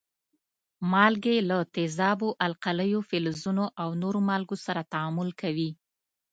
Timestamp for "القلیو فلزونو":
2.45-3.65